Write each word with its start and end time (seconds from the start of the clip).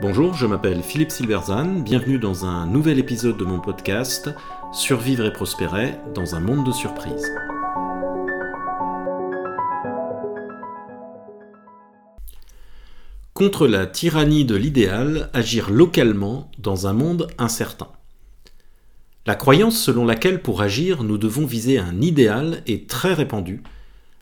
Bonjour, 0.00 0.34
je 0.34 0.46
m'appelle 0.46 0.82
Philippe 0.82 1.10
Silverzan, 1.10 1.80
bienvenue 1.80 2.18
dans 2.18 2.44
un 2.44 2.66
nouvel 2.66 2.98
épisode 2.98 3.38
de 3.38 3.44
mon 3.44 3.58
podcast 3.58 4.28
Survivre 4.70 5.24
et 5.24 5.32
prospérer 5.32 5.94
dans 6.14 6.34
un 6.34 6.40
monde 6.40 6.66
de 6.66 6.72
surprises. 6.72 7.32
Contre 13.32 13.66
la 13.66 13.86
tyrannie 13.86 14.44
de 14.44 14.54
l'idéal, 14.54 15.30
agir 15.32 15.70
localement 15.70 16.50
dans 16.58 16.86
un 16.86 16.92
monde 16.92 17.28
incertain. 17.38 17.88
La 19.26 19.34
croyance 19.34 19.82
selon 19.82 20.04
laquelle 20.04 20.42
pour 20.42 20.60
agir 20.60 21.02
nous 21.02 21.16
devons 21.16 21.46
viser 21.46 21.78
un 21.78 22.00
idéal 22.02 22.62
est 22.66 22.90
très 22.90 23.14
répandue, 23.14 23.62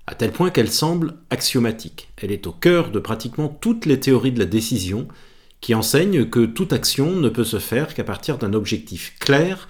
à 0.06 0.14
tel 0.14 0.32
point 0.32 0.50
qu'elle 0.50 0.70
semble 0.70 1.14
axiomatique. 1.30 2.10
Elle 2.16 2.32
est 2.32 2.46
au 2.46 2.52
cœur 2.52 2.90
de 2.90 2.98
pratiquement 2.98 3.48
toutes 3.48 3.86
les 3.86 4.00
théories 4.00 4.32
de 4.32 4.38
la 4.38 4.46
décision 4.46 5.06
qui 5.60 5.74
enseigne 5.74 6.26
que 6.26 6.44
toute 6.44 6.72
action 6.72 7.12
ne 7.12 7.28
peut 7.28 7.44
se 7.44 7.60
faire 7.60 7.94
qu'à 7.94 8.02
partir 8.02 8.36
d'un 8.36 8.52
objectif 8.52 9.14
clair, 9.20 9.68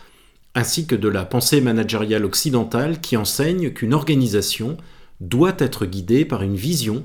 ainsi 0.55 0.87
que 0.87 0.95
de 0.95 1.09
la 1.09 1.25
pensée 1.25 1.61
managériale 1.61 2.25
occidentale 2.25 3.01
qui 3.01 3.17
enseigne 3.17 3.71
qu'une 3.73 3.95
organisation 3.95 4.79
doit 5.21 5.55
être 5.59 5.85
guidée 5.85 6.25
par 6.25 6.43
une 6.43 6.57
vision 6.57 7.05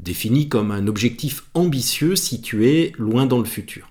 définie 0.00 0.48
comme 0.48 0.70
un 0.70 0.86
objectif 0.86 1.44
ambitieux 1.54 2.16
situé 2.16 2.92
loin 2.98 3.26
dans 3.26 3.38
le 3.38 3.44
futur. 3.44 3.88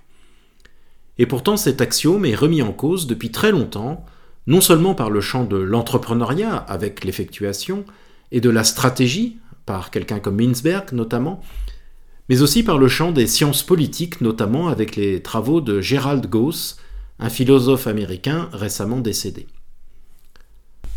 Et 1.17 1.25
pourtant 1.25 1.57
cet 1.57 1.81
axiome 1.81 2.25
est 2.25 2.35
remis 2.35 2.61
en 2.61 2.71
cause 2.71 3.07
depuis 3.07 3.31
très 3.31 3.51
longtemps, 3.51 4.05
non 4.47 4.61
seulement 4.61 4.95
par 4.95 5.09
le 5.09 5.21
champ 5.21 5.43
de 5.43 5.57
l'entrepreneuriat 5.57 6.55
avec 6.55 7.03
l'effectuation, 7.03 7.85
et 8.31 8.41
de 8.41 8.49
la 8.49 8.63
stratégie, 8.63 9.37
par 9.65 9.91
quelqu'un 9.91 10.19
comme 10.19 10.37
Mintzberg 10.37 10.93
notamment, 10.93 11.41
mais 12.29 12.41
aussi 12.41 12.63
par 12.63 12.77
le 12.77 12.87
champ 12.87 13.11
des 13.11 13.27
sciences 13.27 13.63
politiques, 13.63 14.21
notamment 14.21 14.67
avec 14.67 14.95
les 14.95 15.21
travaux 15.21 15.61
de 15.61 15.81
Gerald 15.81 16.27
Gauss, 16.27 16.77
un 17.17 17.29
philosophe 17.29 17.87
américain 17.87 18.49
récemment 18.53 18.99
décédé. 18.99 19.47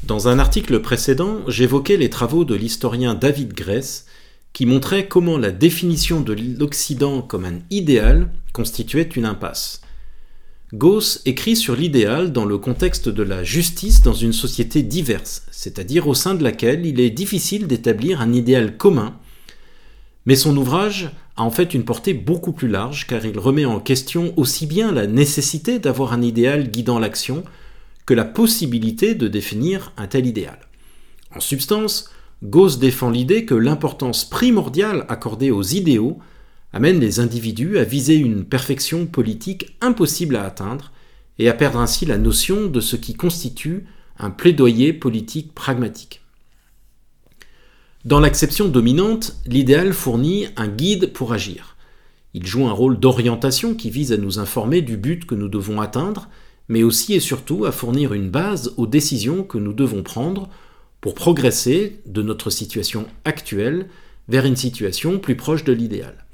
Dans 0.05 0.29
un 0.29 0.39
article 0.39 0.81
précédent, 0.81 1.39
j'évoquais 1.49 1.97
les 1.97 2.11
travaux 2.11 2.45
de 2.45 2.55
l'historien 2.55 3.15
David 3.15 3.55
Gress, 3.55 4.07
qui 4.53 4.67
montrait 4.67 5.09
comment 5.09 5.39
la 5.39 5.51
définition 5.51 6.21
de 6.21 6.35
l'Occident 6.59 7.23
comme 7.23 7.45
un 7.45 7.61
idéal 7.71 8.31
constituait 8.53 9.09
une 9.17 9.25
impasse. 9.25 9.81
Gauss 10.75 11.21
écrit 11.27 11.57
sur 11.57 11.77
l'idéal 11.77 12.33
dans 12.33 12.45
le 12.45 12.59
contexte 12.59 13.09
de 13.09 13.23
la 13.23 13.45
justice 13.45 14.01
dans 14.01 14.15
une 14.15 14.33
société 14.33 14.83
diverse, 14.83 15.47
c'est-à-dire 15.51 16.09
au 16.09 16.15
sein 16.15 16.35
de 16.35 16.43
laquelle 16.43 16.87
il 16.87 16.99
est 17.01 17.11
difficile 17.11 17.67
d'établir 17.67 18.21
un 18.21 18.33
idéal 18.33 18.77
commun 18.77 19.19
mais 20.27 20.37
son 20.37 20.57
ouvrage 20.57 21.11
a 21.37 21.43
en 21.43 21.51
fait 21.51 21.75
une 21.75 21.85
portée 21.85 22.15
beaucoup 22.15 22.53
plus 22.53 22.69
large 22.69 23.07
car 23.07 23.25
il 23.25 23.39
remet 23.39 23.65
en 23.65 23.81
question 23.81 24.33
aussi 24.37 24.67
bien 24.67 24.93
la 24.93 25.07
nécessité 25.07 25.79
d'avoir 25.79 26.13
un 26.13 26.23
idéal 26.23 26.71
guidant 26.71 26.99
l'action 26.99 27.43
que 28.07 28.15
la 28.15 28.25
possibilité 28.25 29.15
de 29.15 29.29
définir 29.29 29.93
un 29.97 30.07
tel 30.07 30.27
idéal. 30.27 30.59
En 31.35 31.41
substance, 31.41 32.11
Gauss 32.43 32.79
défend 32.79 33.11
l'idée 33.11 33.45
que 33.45 33.55
l'importance 33.55 34.29
primordiale 34.29 35.07
accordée 35.09 35.51
aux 35.51 35.63
idéaux 35.63 36.19
amène 36.73 37.01
les 37.01 37.21
individus 37.21 37.79
à 37.79 37.85
viser 37.85 38.15
une 38.15 38.45
perfection 38.45 39.07
politique 39.07 39.77
impossible 39.81 40.37
à 40.37 40.45
atteindre 40.45 40.93
et 41.39 41.49
à 41.49 41.55
perdre 41.55 41.79
ainsi 41.79 42.07
la 42.07 42.19
notion 42.19 42.67
de 42.67 42.81
ce 42.81 42.97
qui 42.97 43.15
constitue 43.15 43.85
un 44.19 44.31
plaidoyer 44.31 44.93
politique 44.93 45.55
pragmatique. 45.55 46.21
Dans 48.05 48.21
l'acception 48.21 48.69
dominante, 48.69 49.37
l'idéal 49.47 49.93
fournit 49.93 50.47
un 50.57 50.69
guide 50.69 51.13
pour 51.13 51.33
agir. 51.33 51.77
Il 52.35 52.47
joue 52.47 52.67
un 52.67 52.73
rôle 52.73 52.99
d'orientation 52.99 53.75
qui 53.75 53.91
vise 53.91 54.13
à 54.13 54.17
nous 54.17 54.39
informer 54.39 54.81
du 54.81 54.97
but 54.97 55.27
que 55.27 55.35
nous 55.35 55.49
devons 55.49 55.81
atteindre, 55.81 56.29
mais 56.69 56.83
aussi 56.83 57.15
et 57.15 57.21
surtout 57.21 57.65
à 57.65 57.73
fournir 57.73 58.15
une 58.15 58.31
base 58.31 58.73
aux 58.77 58.87
décisions 58.87 59.45
que 59.45 59.59
nous 59.59 59.73
devons 59.73 60.03
prendre 60.03 60.49
pour 61.01 61.15
progresser 61.15 62.01
de 62.07 62.23
notre 62.23 62.51
situation 62.51 63.07
actuelle 63.25 63.89
vers 64.29 64.47
une 64.47 64.57
situation 64.57 65.19
plus 65.19 65.37
proche 65.37 65.65
de 65.65 65.73
l'idéal. 65.73 66.25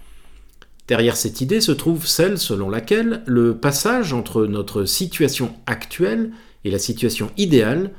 Derrière 0.88 1.18
cette 1.18 1.42
idée 1.42 1.60
se 1.60 1.72
trouve 1.72 2.06
celle 2.06 2.38
selon 2.38 2.70
laquelle 2.70 3.22
le 3.26 3.58
passage 3.58 4.14
entre 4.14 4.46
notre 4.46 4.86
situation 4.86 5.54
actuelle 5.66 6.32
et 6.64 6.70
la 6.70 6.78
situation 6.78 7.30
idéale 7.36 7.92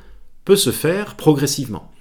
peut 0.44 0.56
se 0.56 0.72
faire 0.72 1.16
progressivement. 1.16 1.92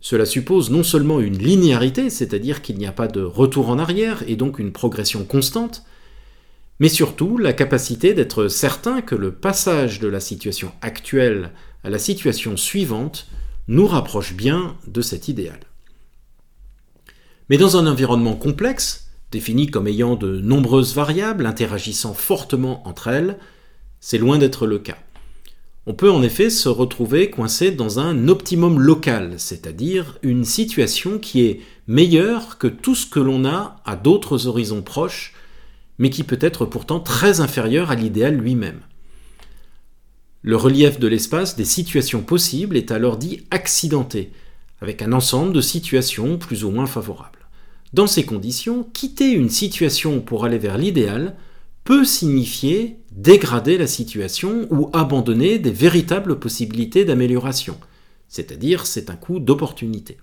Cela 0.00 0.24
suppose 0.24 0.70
non 0.70 0.84
seulement 0.84 1.20
une 1.20 1.38
linéarité, 1.38 2.10
c'est-à-dire 2.10 2.62
qu'il 2.62 2.78
n'y 2.78 2.86
a 2.86 2.92
pas 2.92 3.08
de 3.08 3.22
retour 3.22 3.70
en 3.70 3.78
arrière 3.80 4.22
et 4.28 4.36
donc 4.36 4.60
une 4.60 4.70
progression 4.70 5.24
constante, 5.24 5.82
mais 6.78 6.88
surtout 6.88 7.36
la 7.36 7.52
capacité 7.52 8.14
d'être 8.14 8.46
certain 8.46 9.00
que 9.00 9.16
le 9.16 9.32
passage 9.32 9.98
de 9.98 10.08
la 10.08 10.20
situation 10.20 10.70
actuelle 10.80 11.50
à 11.82 11.90
la 11.90 11.98
situation 11.98 12.56
suivante 12.56 13.26
nous 13.66 13.86
rapproche 13.86 14.34
bien 14.34 14.76
de 14.86 15.00
cet 15.00 15.26
idéal. 15.26 15.58
Mais 17.50 17.56
dans 17.56 17.76
un 17.76 17.86
environnement 17.86 18.36
complexe, 18.36 19.03
défini 19.34 19.66
comme 19.66 19.88
ayant 19.88 20.14
de 20.14 20.38
nombreuses 20.38 20.94
variables 20.94 21.46
interagissant 21.46 22.14
fortement 22.14 22.86
entre 22.86 23.08
elles, 23.08 23.36
c'est 23.98 24.18
loin 24.18 24.38
d'être 24.38 24.64
le 24.64 24.78
cas. 24.78 24.96
On 25.86 25.92
peut 25.92 26.10
en 26.10 26.22
effet 26.22 26.50
se 26.50 26.68
retrouver 26.68 27.30
coincé 27.30 27.72
dans 27.72 27.98
un 27.98 28.28
optimum 28.28 28.78
local, 28.78 29.34
c'est-à-dire 29.38 30.18
une 30.22 30.44
situation 30.44 31.18
qui 31.18 31.42
est 31.42 31.60
meilleure 31.88 32.58
que 32.58 32.68
tout 32.68 32.94
ce 32.94 33.06
que 33.06 33.18
l'on 33.18 33.44
a 33.44 33.82
à 33.84 33.96
d'autres 33.96 34.46
horizons 34.46 34.82
proches, 34.82 35.34
mais 35.98 36.10
qui 36.10 36.22
peut 36.22 36.38
être 36.40 36.64
pourtant 36.64 37.00
très 37.00 37.40
inférieur 37.40 37.90
à 37.90 37.96
l'idéal 37.96 38.36
lui-même. 38.36 38.80
Le 40.42 40.56
relief 40.56 41.00
de 41.00 41.08
l'espace 41.08 41.56
des 41.56 41.64
situations 41.64 42.22
possibles 42.22 42.76
est 42.76 42.92
alors 42.92 43.16
dit 43.16 43.42
accidenté, 43.50 44.30
avec 44.80 45.02
un 45.02 45.12
ensemble 45.12 45.52
de 45.52 45.60
situations 45.60 46.38
plus 46.38 46.64
ou 46.64 46.70
moins 46.70 46.86
favorables. 46.86 47.33
Dans 47.94 48.08
ces 48.08 48.24
conditions, 48.24 48.82
quitter 48.92 49.30
une 49.30 49.48
situation 49.48 50.18
pour 50.20 50.44
aller 50.44 50.58
vers 50.58 50.78
l'idéal 50.78 51.36
peut 51.84 52.04
signifier 52.04 52.98
dégrader 53.12 53.78
la 53.78 53.86
situation 53.86 54.66
ou 54.72 54.90
abandonner 54.92 55.60
des 55.60 55.70
véritables 55.70 56.40
possibilités 56.40 57.04
d'amélioration, 57.04 57.78
c'est-à-dire 58.26 58.86
c'est 58.86 59.10
un 59.10 59.14
coût 59.14 59.38
d'opportunité. 59.38 60.16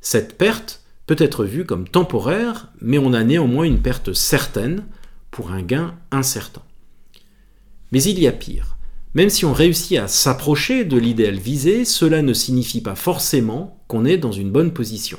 Cette 0.00 0.38
perte 0.38 0.84
peut 1.06 1.16
être 1.18 1.44
vue 1.44 1.64
comme 1.64 1.88
temporaire, 1.88 2.68
mais 2.80 2.98
on 2.98 3.12
a 3.12 3.24
néanmoins 3.24 3.64
une 3.64 3.82
perte 3.82 4.12
certaine 4.12 4.84
pour 5.32 5.50
un 5.50 5.62
gain 5.62 5.96
incertain. 6.12 6.62
Mais 7.90 8.04
il 8.04 8.20
y 8.20 8.28
a 8.28 8.32
pire. 8.32 8.76
Même 9.14 9.30
si 9.30 9.44
on 9.44 9.52
réussit 9.52 9.98
à 9.98 10.06
s'approcher 10.06 10.84
de 10.84 10.96
l'idéal 10.96 11.40
visé, 11.40 11.84
cela 11.84 12.22
ne 12.22 12.34
signifie 12.34 12.82
pas 12.82 12.94
forcément 12.94 13.82
qu'on 13.88 14.04
est 14.04 14.18
dans 14.18 14.30
une 14.30 14.52
bonne 14.52 14.72
position. 14.72 15.18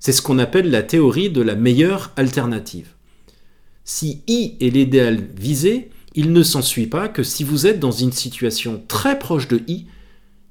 C'est 0.00 0.12
ce 0.12 0.22
qu'on 0.22 0.38
appelle 0.38 0.70
la 0.70 0.82
théorie 0.82 1.28
de 1.28 1.42
la 1.42 1.54
meilleure 1.54 2.12
alternative. 2.16 2.88
Si 3.84 4.22
I 4.26 4.56
est 4.60 4.70
l'idéal 4.70 5.20
visé, 5.36 5.90
il 6.14 6.32
ne 6.32 6.42
s'ensuit 6.42 6.86
pas 6.86 7.08
que 7.08 7.22
si 7.22 7.44
vous 7.44 7.66
êtes 7.66 7.78
dans 7.78 7.90
une 7.90 8.12
situation 8.12 8.82
très 8.88 9.18
proche 9.18 9.46
de 9.46 9.62
I, 9.68 9.86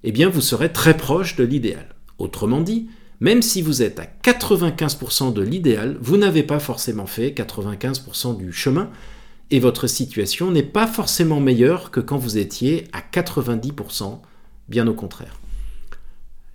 eh 0.03 0.11
bien 0.11 0.29
vous 0.29 0.41
serez 0.41 0.71
très 0.71 0.95
proche 0.95 1.35
de 1.35 1.43
l'idéal. 1.43 1.95
Autrement 2.19 2.61
dit, 2.61 2.89
même 3.21 3.41
si 3.41 3.63
vous 3.63 3.81
êtes 3.81 3.99
à 3.99 4.05
95% 4.23 5.33
de 5.33 5.41
l'idéal, 5.41 5.97
vous 5.99 6.17
n'avez 6.17 6.43
pas 6.43 6.59
forcément 6.59 7.07
fait 7.07 7.31
95% 7.31 8.37
du 8.37 8.53
chemin, 8.53 8.91
et 9.49 9.59
votre 9.59 9.87
situation 9.87 10.51
n'est 10.51 10.61
pas 10.61 10.85
forcément 10.85 11.39
meilleure 11.39 11.89
que 11.89 11.99
quand 11.99 12.17
vous 12.17 12.37
étiez 12.37 12.87
à 12.93 13.01
90%, 13.01 14.19
bien 14.69 14.85
au 14.87 14.93
contraire. 14.93 15.39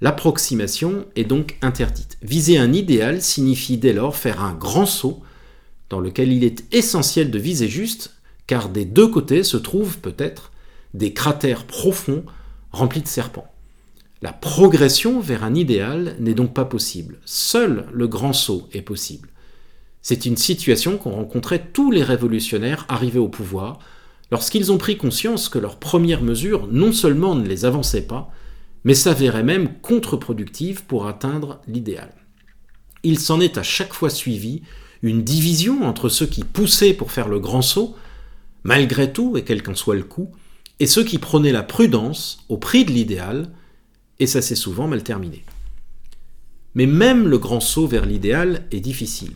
L'approximation 0.00 1.06
est 1.16 1.25
donc 1.25 1.56
interdite. 1.62 2.19
Viser 2.22 2.59
un 2.59 2.72
idéal 2.72 3.22
signifie 3.22 3.78
dès 3.78 3.93
lors 3.93 4.16
faire 4.16 4.43
un 4.43 4.55
grand 4.55 4.87
saut 4.87 5.20
dans 5.88 6.00
lequel 6.00 6.32
il 6.32 6.44
est 6.44 6.64
essentiel 6.75 7.31
de 7.31 7.38
viser 7.38 7.69
juste, 7.69 8.17
car 8.46 8.69
des 8.69 8.85
deux 8.85 9.08
côtés 9.08 9.44
se 9.44 9.56
trouvent 9.56 9.99
peut-être 9.99 10.50
des 10.93 11.12
cratères 11.12 11.64
profonds 11.64 12.25
remplis 12.73 13.02
de 13.02 13.08
serpents. 13.08 13.50
La 14.23 14.32
progression 14.32 15.20
vers 15.20 15.44
un 15.44 15.55
idéal 15.55 16.17
n'est 16.19 16.35
donc 16.35 16.55
pas 16.55 16.64
possible. 16.64 17.19
Seul 17.25 17.87
le 17.93 18.08
grand 18.08 18.32
saut 18.32 18.69
est 18.73 18.82
possible. 18.82 19.29
C'est 20.02 20.26
une 20.26 20.37
situation 20.37 20.99
qu'ont 20.99 21.12
rencontré 21.12 21.61
tous 21.73 21.90
les 21.90 22.02
révolutionnaires 22.02 22.87
arrivés 22.88 23.19
au 23.19 23.29
pouvoir 23.29 23.79
lorsqu'ils 24.31 24.73
ont 24.73 24.79
pris 24.79 24.97
conscience 24.97 25.49
que 25.49 25.58
leurs 25.58 25.79
premières 25.79 26.23
mesures 26.23 26.67
non 26.70 26.93
seulement 26.93 27.35
ne 27.35 27.47
les 27.47 27.64
avançaient 27.64 28.06
pas, 28.06 28.31
mais 28.84 28.94
s'avéraient 28.94 29.42
même 29.42 29.81
contre-productives 29.81 30.84
pour 30.84 31.06
atteindre 31.06 31.60
l'idéal. 31.66 32.12
Il 33.02 33.19
s'en 33.19 33.40
est 33.40 33.58
à 33.58 33.62
chaque 33.62 33.92
fois 33.92 34.10
suivi 34.10 34.62
une 35.02 35.22
division 35.22 35.82
entre 35.82 36.08
ceux 36.08 36.26
qui 36.26 36.44
poussaient 36.44 36.94
pour 36.94 37.12
faire 37.12 37.28
le 37.28 37.38
grand 37.38 37.62
saut, 37.62 37.94
malgré 38.62 39.12
tout 39.12 39.36
et 39.36 39.44
quel 39.44 39.62
qu'en 39.62 39.75
soit 39.75 39.94
le 39.94 40.02
coût, 40.02 40.32
et 40.81 40.86
ceux 40.86 41.04
qui 41.04 41.19
prenaient 41.19 41.52
la 41.52 41.62
prudence 41.62 42.44
au 42.48 42.56
prix 42.56 42.84
de 42.84 42.92
l'idéal, 42.92 43.50
et 44.19 44.26
ça 44.26 44.42
s'est 44.42 44.54
souvent 44.54 44.88
mal 44.88 45.02
terminé. 45.02 45.44
Mais 46.75 46.87
même 46.87 47.28
le 47.28 47.38
grand 47.38 47.60
saut 47.60 47.87
vers 47.87 48.06
l'idéal 48.06 48.66
est 48.72 48.80
difficile. 48.80 49.34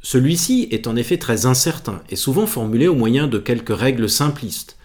Celui-ci 0.00 0.68
est 0.70 0.86
en 0.86 0.96
effet 0.96 1.18
très 1.18 1.44
incertain 1.44 2.02
et 2.08 2.16
souvent 2.16 2.46
formulé 2.46 2.88
au 2.88 2.94
moyen 2.94 3.26
de 3.26 3.38
quelques 3.38 3.76
règles 3.76 4.08
simplistes. 4.08 4.77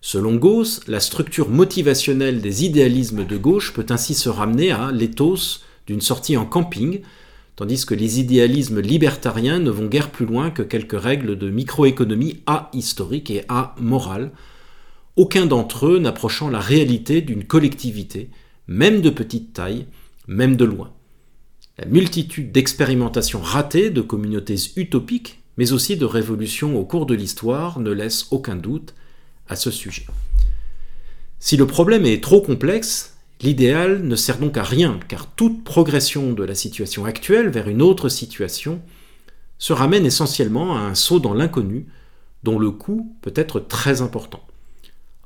Selon 0.00 0.36
Gauss, 0.36 0.80
la 0.86 1.00
structure 1.00 1.48
motivationnelle 1.48 2.40
des 2.40 2.64
idéalismes 2.64 3.24
de 3.24 3.36
gauche 3.36 3.72
peut 3.72 3.86
ainsi 3.88 4.14
se 4.14 4.28
ramener 4.28 4.70
à 4.70 4.92
l'éthos 4.92 5.62
d'une 5.86 6.00
sortie 6.00 6.36
en 6.36 6.46
camping, 6.46 7.00
tandis 7.56 7.86
que 7.86 7.94
les 7.94 8.20
idéalismes 8.20 8.80
libertariens 8.80 9.58
ne 9.58 9.70
vont 9.70 9.86
guère 9.86 10.10
plus 10.10 10.26
loin 10.26 10.50
que 10.50 10.62
quelques 10.62 11.00
règles 11.00 11.38
de 11.38 11.50
microéconomie 11.50 12.42
ahistorique 12.46 13.30
et 13.30 13.44
amorale, 13.48 14.32
aucun 15.16 15.46
d'entre 15.46 15.86
eux 15.86 15.98
n'approchant 15.98 16.50
la 16.50 16.60
réalité 16.60 17.22
d'une 17.22 17.44
collectivité, 17.44 18.28
même 18.68 19.00
de 19.00 19.10
petite 19.10 19.54
taille, 19.54 19.86
même 20.28 20.56
de 20.56 20.66
loin. 20.66 20.92
La 21.78 21.86
multitude 21.86 22.52
d'expérimentations 22.52 23.40
ratées 23.40 23.90
de 23.90 24.02
communautés 24.02 24.56
utopiques, 24.76 25.42
mais 25.56 25.72
aussi 25.72 25.96
de 25.96 26.04
révolutions 26.04 26.78
au 26.78 26.84
cours 26.84 27.06
de 27.06 27.14
l'histoire, 27.14 27.80
ne 27.80 27.90
laisse 27.90 28.28
aucun 28.30 28.56
doute 28.56 28.94
à 29.48 29.56
ce 29.56 29.70
sujet. 29.70 30.06
Si 31.38 31.56
le 31.56 31.66
problème 31.66 32.06
est 32.06 32.22
trop 32.22 32.40
complexe, 32.40 33.16
l'idéal 33.40 34.02
ne 34.02 34.16
sert 34.16 34.38
donc 34.38 34.56
à 34.56 34.62
rien, 34.62 34.98
car 35.08 35.26
toute 35.26 35.64
progression 35.64 36.32
de 36.32 36.44
la 36.44 36.54
situation 36.54 37.04
actuelle 37.04 37.48
vers 37.48 37.68
une 37.68 37.82
autre 37.82 38.08
situation 38.08 38.80
se 39.58 39.72
ramène 39.72 40.06
essentiellement 40.06 40.76
à 40.76 40.80
un 40.80 40.94
saut 40.94 41.20
dans 41.20 41.34
l'inconnu, 41.34 41.86
dont 42.42 42.58
le 42.58 42.70
coût 42.70 43.16
peut 43.22 43.32
être 43.34 43.60
très 43.60 44.02
important. 44.02 44.44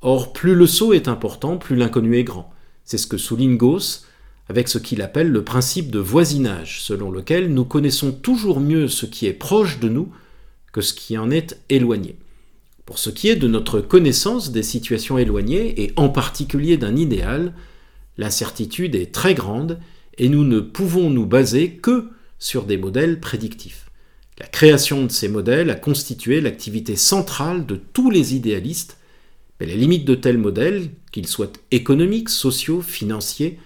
Or, 0.02 0.32
plus 0.32 0.54
le 0.54 0.66
saut 0.66 0.92
est 0.92 1.08
important, 1.08 1.58
plus 1.58 1.76
l'inconnu 1.76 2.16
est 2.16 2.24
grand. 2.24 2.52
C'est 2.84 2.98
ce 2.98 3.06
que 3.06 3.18
souligne 3.18 3.56
Gauss 3.56 4.06
avec 4.48 4.68
ce 4.68 4.78
qu'il 4.78 5.02
appelle 5.02 5.30
le 5.30 5.44
principe 5.44 5.90
de 5.90 6.00
voisinage, 6.00 6.82
selon 6.82 7.10
lequel 7.10 7.52
nous 7.52 7.64
connaissons 7.64 8.10
toujours 8.10 8.58
mieux 8.58 8.88
ce 8.88 9.06
qui 9.06 9.26
est 9.26 9.32
proche 9.32 9.78
de 9.78 9.88
nous 9.88 10.10
que 10.72 10.80
ce 10.80 10.94
qui 10.94 11.16
en 11.18 11.30
est 11.30 11.60
éloigné. 11.68 12.16
Pour 12.90 12.98
ce 12.98 13.10
qui 13.10 13.28
est 13.28 13.36
de 13.36 13.46
notre 13.46 13.80
connaissance 13.80 14.50
des 14.50 14.64
situations 14.64 15.16
éloignées, 15.16 15.80
et 15.80 15.92
en 15.94 16.08
particulier 16.08 16.76
d'un 16.76 16.96
idéal, 16.96 17.54
l'incertitude 18.18 18.96
est 18.96 19.14
très 19.14 19.32
grande 19.32 19.78
et 20.18 20.28
nous 20.28 20.42
ne 20.42 20.58
pouvons 20.58 21.08
nous 21.08 21.24
baser 21.24 21.76
que 21.76 22.08
sur 22.40 22.64
des 22.64 22.76
modèles 22.76 23.20
prédictifs. 23.20 23.92
La 24.40 24.48
création 24.48 25.04
de 25.04 25.12
ces 25.12 25.28
modèles 25.28 25.70
a 25.70 25.76
constitué 25.76 26.40
l'activité 26.40 26.96
centrale 26.96 27.64
de 27.64 27.76
tous 27.76 28.10
les 28.10 28.34
idéalistes 28.34 28.98
mais 29.60 29.66
la 29.66 29.76
limite 29.76 30.04
de 30.04 30.16
tels 30.16 30.38
modèles, 30.38 30.90
qu'ils 31.12 31.28
soient 31.28 31.52
économiques, 31.70 32.28
sociaux, 32.28 32.82
financiers, 32.82 33.60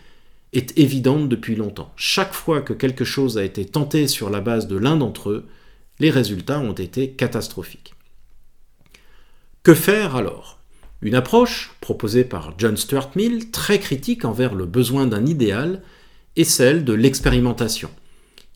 est 0.52 0.78
évidente 0.78 1.30
depuis 1.30 1.56
longtemps. 1.56 1.94
Chaque 1.96 2.34
fois 2.34 2.60
que 2.60 2.74
quelque 2.74 3.06
chose 3.06 3.38
a 3.38 3.44
été 3.44 3.64
tenté 3.64 4.06
sur 4.06 4.28
la 4.28 4.42
base 4.42 4.68
de 4.68 4.76
l'un 4.76 4.98
d'entre 4.98 5.30
eux, 5.30 5.46
les 5.98 6.10
résultats 6.10 6.60
ont 6.60 6.74
été 6.74 7.12
catastrophiques. 7.12 7.93
Que 9.64 9.72
faire 9.72 10.14
alors? 10.14 10.58
Une 11.00 11.14
approche, 11.14 11.72
proposée 11.80 12.24
par 12.24 12.52
John 12.58 12.76
Stuart 12.76 13.12
Mill, 13.16 13.50
très 13.50 13.78
critique 13.78 14.26
envers 14.26 14.54
le 14.54 14.66
besoin 14.66 15.06
d'un 15.06 15.24
idéal, 15.24 15.80
est 16.36 16.44
celle 16.44 16.84
de 16.84 16.92
l'expérimentation. 16.92 17.88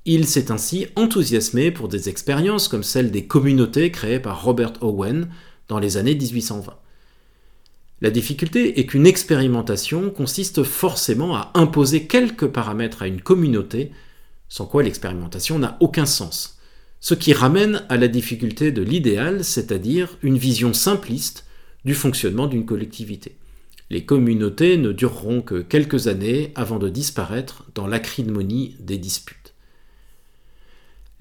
Il 0.05 0.27
s'est 0.27 0.53
ainsi 0.53 0.87
enthousiasmé 0.97 1.71
pour 1.71 1.89
des 1.89 2.11
expériences 2.11 2.69
comme 2.69 2.83
celle 2.83 3.11
des 3.11 3.25
communautés 3.25 3.91
créées 3.91 4.21
par 4.21 4.45
Robert 4.45 4.75
Owen 4.83 5.31
dans 5.69 5.79
les 5.79 5.97
années 5.97 6.15
1820. 6.15 6.77
La 8.03 8.11
difficulté 8.11 8.79
est 8.79 8.85
qu'une 8.85 9.07
expérimentation 9.07 10.11
consiste 10.11 10.63
forcément 10.63 11.37
à 11.37 11.53
imposer 11.55 12.07
quelques 12.07 12.49
paramètres 12.49 13.01
à 13.01 13.07
une 13.07 13.23
communauté, 13.23 13.93
sans 14.51 14.67
quoi 14.67 14.83
l'expérimentation 14.83 15.59
n'a 15.59 15.79
aucun 15.81 16.05
sens. 16.05 16.58
Ce 17.01 17.15
qui 17.15 17.33
ramène 17.33 17.85
à 17.89 17.97
la 17.97 18.09
difficulté 18.09 18.73
de 18.73 18.83
l'idéal, 18.83 19.45
c'est-à-dire 19.45 20.19
une 20.23 20.39
vision 20.39 20.73
simpliste 20.73 21.47
du 21.85 21.95
fonctionnement 21.95 22.47
d'une 22.47 22.67
collectivité. 22.67 23.37
Les 23.91 24.05
communautés 24.05 24.77
ne 24.77 24.93
dureront 24.93 25.41
que 25.41 25.63
quelques 25.63 26.09
années 26.09 26.53
avant 26.55 26.79
de 26.79 26.89
disparaître 26.89 27.65
dans 27.75 27.87
l'acrimonie 27.87 28.77
des 28.81 28.99
disputes. 28.99 29.55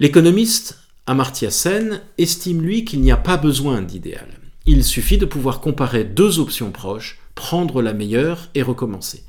L'économiste 0.00 0.78
Amartya 1.06 1.50
Sen 1.50 2.02
estime 2.18 2.60
lui 2.60 2.84
qu'il 2.84 3.00
n'y 3.00 3.10
a 3.10 3.16
pas 3.16 3.38
besoin 3.38 3.80
d'idéal. 3.80 4.28
Il 4.66 4.84
suffit 4.84 5.16
de 5.16 5.24
pouvoir 5.24 5.60
comparer 5.60 6.04
deux 6.04 6.38
options 6.38 6.70
proches, 6.70 7.18
prendre 7.34 7.80
la 7.80 7.94
meilleure 7.94 8.50
et 8.54 8.62
recommencer. 8.62 9.24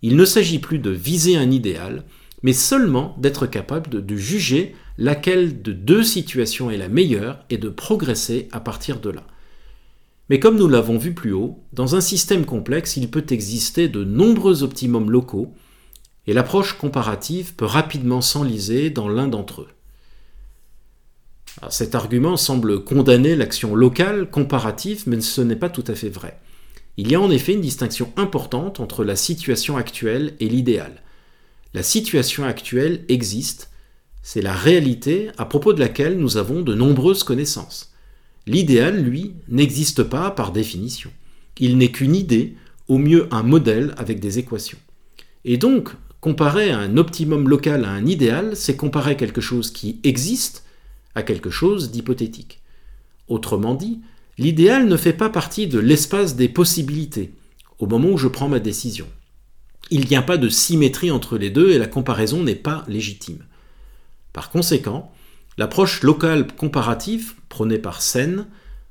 Il 0.00 0.16
ne 0.16 0.24
s'agit 0.24 0.58
plus 0.58 0.78
de 0.78 0.90
viser 0.90 1.36
un 1.36 1.50
idéal, 1.50 2.04
mais 2.42 2.54
seulement 2.54 3.14
d'être 3.18 3.46
capable 3.46 4.04
de, 4.04 4.16
juger 4.16 4.74
laquelle 4.98 5.62
de 5.62 5.72
deux 5.72 6.02
situations 6.02 6.70
est 6.70 6.76
la 6.76 6.88
meilleure 6.88 7.44
et 7.50 7.58
de 7.58 7.68
progresser 7.68 8.48
à 8.52 8.60
partir 8.60 9.00
de 9.00 9.10
là. 9.10 9.26
Mais 10.28 10.38
comme 10.38 10.56
nous 10.56 10.68
l'avons 10.68 10.98
vu 10.98 11.14
plus 11.14 11.32
haut, 11.32 11.58
dans 11.72 11.94
un 11.94 12.00
système 12.00 12.44
complexe, 12.44 12.96
il 12.96 13.10
peut 13.10 13.26
exister 13.30 13.88
de 13.88 14.04
nombreux 14.04 14.62
optimums 14.62 15.10
locaux, 15.10 15.54
et 16.26 16.32
l'approche 16.32 16.78
comparative 16.78 17.54
peut 17.54 17.64
rapidement 17.64 18.20
s'enliser 18.20 18.90
dans 18.90 19.08
l'un 19.08 19.28
d'entre 19.28 19.62
eux 19.62 19.68
cet 21.70 21.94
argument 21.94 22.36
semble 22.36 22.84
condamner 22.84 23.36
l'action 23.36 23.74
locale 23.74 24.30
comparative, 24.30 25.04
mais 25.06 25.20
ce 25.20 25.40
n'est 25.40 25.56
pas 25.56 25.68
tout 25.68 25.84
à 25.86 25.94
fait 25.94 26.08
vrai. 26.08 26.38
Il 26.96 27.10
y 27.10 27.14
a 27.14 27.20
en 27.20 27.30
effet 27.30 27.54
une 27.54 27.60
distinction 27.60 28.12
importante 28.16 28.80
entre 28.80 29.04
la 29.04 29.16
situation 29.16 29.76
actuelle 29.76 30.34
et 30.40 30.48
l'idéal. 30.48 31.02
La 31.74 31.82
situation 31.82 32.44
actuelle 32.44 33.04
existe, 33.08 33.70
c'est 34.22 34.42
la 34.42 34.54
réalité 34.54 35.30
à 35.36 35.44
propos 35.44 35.72
de 35.72 35.80
laquelle 35.80 36.18
nous 36.18 36.36
avons 36.36 36.62
de 36.62 36.74
nombreuses 36.74 37.24
connaissances. 37.24 37.92
L'idéal, 38.46 39.02
lui, 39.02 39.34
n'existe 39.48 40.02
pas 40.04 40.30
par 40.30 40.52
définition. 40.52 41.10
Il 41.58 41.76
n'est 41.76 41.90
qu'une 41.90 42.14
idée, 42.14 42.56
au 42.88 42.98
mieux 42.98 43.28
un 43.30 43.42
modèle 43.42 43.94
avec 43.98 44.20
des 44.20 44.38
équations. 44.38 44.78
Et 45.44 45.56
donc, 45.56 45.90
comparer 46.20 46.70
un 46.70 46.96
optimum 46.96 47.48
local 47.48 47.84
à 47.84 47.90
un 47.90 48.06
idéal, 48.06 48.56
c'est 48.56 48.76
comparer 48.76 49.16
quelque 49.16 49.40
chose 49.40 49.70
qui 49.70 50.00
existe, 50.04 50.64
à 51.14 51.22
quelque 51.22 51.50
chose 51.50 51.90
d'hypothétique. 51.90 52.60
Autrement 53.28 53.74
dit, 53.74 54.00
l'idéal 54.38 54.86
ne 54.86 54.96
fait 54.96 55.12
pas 55.12 55.30
partie 55.30 55.66
de 55.66 55.78
l'espace 55.78 56.36
des 56.36 56.48
possibilités 56.48 57.32
au 57.78 57.86
moment 57.86 58.10
où 58.10 58.18
je 58.18 58.28
prends 58.28 58.48
ma 58.48 58.60
décision. 58.60 59.06
Il 59.90 60.06
n'y 60.06 60.16
a 60.16 60.22
pas 60.22 60.38
de 60.38 60.48
symétrie 60.48 61.10
entre 61.10 61.36
les 61.36 61.50
deux 61.50 61.72
et 61.72 61.78
la 61.78 61.88
comparaison 61.88 62.42
n'est 62.42 62.54
pas 62.54 62.84
légitime. 62.88 63.44
Par 64.32 64.50
conséquent, 64.50 65.12
l'approche 65.58 66.02
locale 66.02 66.46
comparative 66.46 67.34
prônée 67.48 67.78
par 67.78 68.02
Sen, 68.02 68.46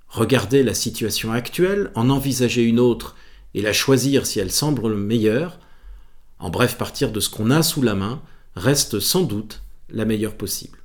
regarder 0.08 0.64
la 0.64 0.74
situation 0.74 1.32
actuelle, 1.32 1.92
en 1.96 2.10
envisager 2.10 2.64
une 2.64 2.80
autre 2.80 3.16
et 3.54 3.62
la 3.62 3.74
choisir 3.74 4.26
si 4.26 4.40
elle 4.40 4.52
semble 4.52 4.96
meilleure, 4.96 5.60
en 6.40 6.50
bref 6.50 6.78
partir 6.78 7.12
de 7.12 7.20
ce 7.20 7.30
qu'on 7.30 7.52
a 7.52 7.64
sous 7.64 7.82
la 7.82 7.96
main, 7.96 8.22
reste 8.56 9.00
sans 9.00 9.22
doute 9.22 9.64
la 9.90 10.06
meilleure 10.06 10.36
possible. 10.36 10.78